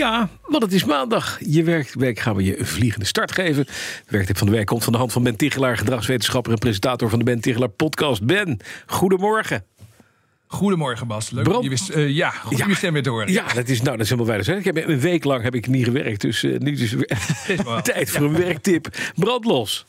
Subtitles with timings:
[0.00, 1.38] Ja, want het is maandag.
[1.40, 3.66] Je werkweek gaan we je een vliegende start geven.
[4.06, 7.18] Werktip van de week komt van de hand van Ben Tichelaar, gedragswetenschapper en presentator van
[7.18, 8.22] de Ben Tichelaar podcast.
[8.24, 9.64] Ben, goedemorgen.
[10.46, 12.66] Goedemorgen Bas, leuk om je, wist, eh, ja, goed Ja.
[12.66, 13.32] je stem weer te horen.
[13.32, 14.56] Ja, dat is, nou, dat is helemaal weinig.
[14.56, 17.82] Ik heb een week lang heb ik niet gewerkt, dus eh, nu is het wel.
[17.92, 18.88] tijd voor een werktip.
[19.14, 19.86] Brandlos.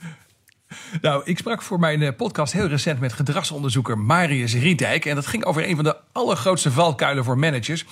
[1.01, 5.05] Nou, ik sprak voor mijn eh, podcast heel recent met gedragsonderzoeker Marius Riedijk.
[5.05, 7.85] En dat ging over een van de allergrootste valkuilen voor managers.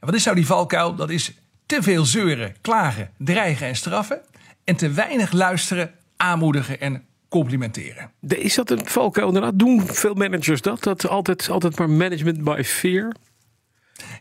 [0.00, 0.94] En wat is nou die valkuil?
[0.94, 1.32] Dat is
[1.66, 4.20] te veel zeuren, klagen, dreigen en straffen.
[4.64, 8.10] En te weinig luisteren, aanmoedigen en complimenteren.
[8.20, 9.58] Is dat een valkuil inderdaad?
[9.58, 10.82] Doen veel managers dat?
[10.82, 13.12] Dat altijd, altijd maar management by fear?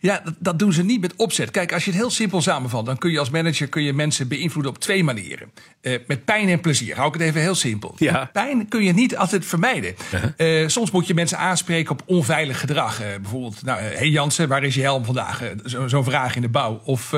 [0.01, 1.51] Ja, dat, dat doen ze niet met opzet.
[1.51, 4.27] Kijk, als je het heel simpel samenvat, dan kun je als manager kun je mensen
[4.27, 5.51] beïnvloeden op twee manieren.
[5.81, 6.95] Eh, met pijn en plezier.
[6.95, 7.93] Hou ik het even heel simpel.
[7.97, 8.19] Ja.
[8.19, 9.95] Met pijn kun je niet altijd vermijden.
[10.37, 13.01] Eh, soms moet je mensen aanspreken op onveilig gedrag.
[13.01, 15.41] Eh, bijvoorbeeld, nou, hey Jansen, waar is je helm vandaag?
[15.65, 16.81] Zo- Zo'n vraag in de bouw.
[16.85, 17.11] Of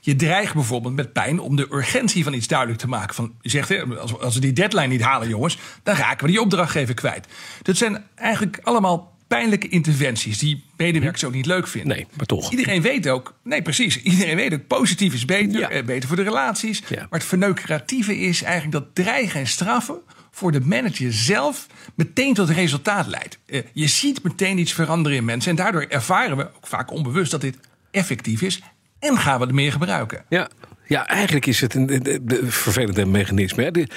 [0.00, 3.14] je dreigt bijvoorbeeld met pijn om de urgentie van iets duidelijk te maken.
[3.14, 6.26] Van, je zegt, hè, als, we- als we die deadline niet halen, jongens, dan raken
[6.26, 7.26] we die opdrachtgever kwijt.
[7.62, 11.96] Dat zijn eigenlijk allemaal pijnlijke interventies die medewerkers ook niet leuk vinden.
[11.96, 12.50] Nee, maar toch.
[12.50, 15.68] Iedereen weet ook, nee precies, iedereen weet ook, positief is beter, Ja.
[15.68, 16.82] eh, beter voor de relaties.
[16.88, 16.96] Ja.
[16.96, 20.00] Maar het verneukeratieve is eigenlijk dat dreigen en straffen
[20.30, 23.38] voor de manager zelf meteen tot resultaat leidt.
[23.46, 27.30] Eh, je ziet meteen iets veranderen in mensen en daardoor ervaren we, ook vaak onbewust,
[27.30, 27.56] dat dit
[27.90, 28.60] effectief is
[28.98, 30.24] en gaan we het meer gebruiken.
[30.28, 30.48] Ja.
[30.86, 33.62] Ja, eigenlijk is het een, een- een vervelend mechanisme.
[33.62, 33.70] Hè.
[33.70, 33.88] De-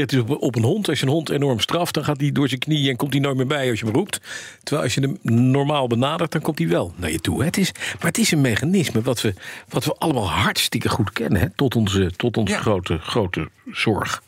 [0.00, 0.88] het dus op, op een hond.
[0.88, 3.22] Als je een hond enorm straft, dan gaat hij door zijn knieën en komt hij
[3.22, 4.20] nooit meer bij als je hem roept.
[4.62, 5.18] Terwijl als je hem
[5.50, 7.44] normaal benadert, dan komt hij wel naar je toe.
[7.44, 9.34] Het is, maar het is een mechanisme wat we,
[9.68, 11.40] wat we allemaal hartstikke goed kennen.
[11.40, 12.60] Hè, tot onze, tot onze Ja.
[12.60, 14.22] grote, grote zorg.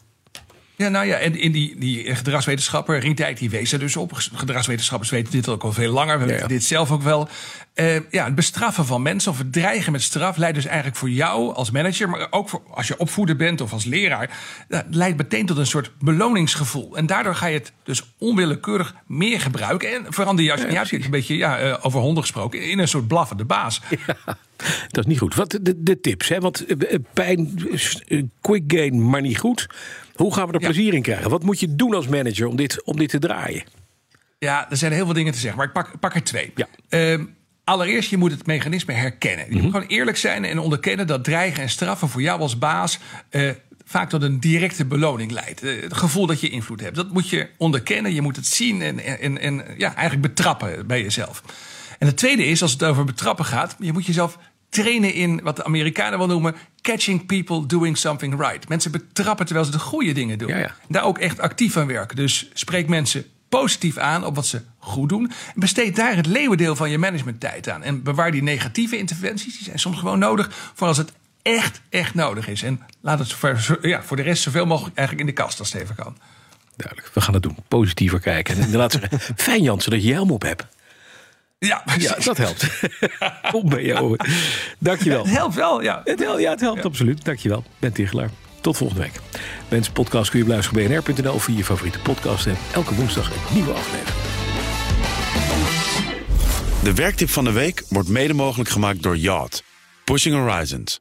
[0.77, 4.13] Ja, nou ja, en in die, die gedragswetenschapper Rientijk, die wees er dus op.
[4.13, 6.19] Gedragswetenschappers weten dit ook al veel langer.
[6.19, 7.29] We Ja, weten dit zelf ook wel.
[7.75, 11.11] Eh, ja, het bestraffen van mensen of het dreigen met straf leidt dus eigenlijk voor
[11.11, 14.39] jou als manager, maar ook voor, als je opvoeder bent of als leraar,
[14.91, 16.97] leidt meteen tot een soort beloningsgevoel.
[16.97, 20.85] En daardoor ga je het dus onwillekeurig meer gebruiken en verander je, als je Ja,
[20.91, 23.81] ja, een beetje ja, eh, over honden gesproken, in een soort blaffende baas.
[24.89, 25.35] Dat is niet goed.
[25.35, 26.41] Wat de, de tips, hè?
[26.41, 27.69] Want eh, pijn,
[28.41, 29.67] quick gain, maar niet goed.
[30.15, 31.31] Hoe gaan we er plezier in krijgen?
[31.31, 33.63] Wat moet je doen als manager om dit, om dit te draaien?
[34.39, 36.53] Ja, er zijn heel veel dingen te zeggen, maar ik pak, pak er twee.
[36.55, 36.67] Ja.
[36.89, 37.25] Ehm,
[37.65, 39.47] allereerst, je moet het mechanisme herkennen.
[39.55, 42.99] Je moet gewoon eerlijk zijn en onderkennen dat dreigen en straffen voor jou als baas
[43.29, 43.51] eh,
[43.85, 45.63] vaak tot een directe beloning leidt.
[45.63, 46.97] Eh, het gevoel dat je invloed hebt.
[46.97, 51.03] Dat moet je onderkennen, je moet het zien en, en, en ja, eigenlijk betrappen bij
[51.03, 51.43] jezelf.
[51.99, 55.57] En het tweede is, als het over betrappen gaat, je moet jezelf trainen in wat
[55.57, 58.69] de Amerikanen wel noemen catching people doing something right.
[58.69, 60.49] Mensen betrappen terwijl ze de goede dingen doen.
[60.49, 60.75] Ja, ja.
[60.89, 62.17] Daar ook echt actief aan werken.
[62.17, 63.25] Dus spreek mensen
[63.59, 65.33] positief aan op wat ze goed doen.
[65.55, 67.83] En besteed daar het leeuwendeel van je managementtijd aan.
[67.83, 69.57] En bewaar die negatieve interventies.
[69.57, 72.63] Die zijn soms gewoon nodig voor als het echt, echt nodig is.
[72.63, 75.73] En laat het voor, ja, voor de rest zoveel mogelijk eigenlijk in de kast als
[75.73, 76.17] het even kan.
[76.77, 77.57] Duidelijk, we gaan het doen.
[77.69, 78.57] Positiever kijken.
[78.57, 78.99] En inderdaad
[79.37, 80.67] fijn Jansen dat je helm op hebt.
[81.59, 82.89] Ja, Ja, dat helpt.
[83.53, 84.17] Kom bij jou.
[84.79, 85.25] Dankjewel.
[85.25, 86.01] Het helpt wel, ja.
[86.05, 87.25] Het, helpt, ja, het helpt absoluut.
[87.25, 87.65] Dankjewel.
[87.79, 88.31] Ben Tichelaar.
[88.63, 89.21] Tot volgende week.
[89.69, 92.47] Mensen podcast kun je beluisteren op bnr.nl via je favoriete podcast.
[92.47, 94.17] En elke woensdag een nieuwe aflevering.
[96.83, 99.63] De werktip van de week wordt mede mogelijk gemaakt door Yacht.
[100.05, 101.01] Pushing Horizons.